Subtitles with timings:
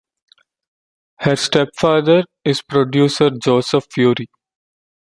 [1.19, 4.25] Her stepfather is producer Joseph Feury.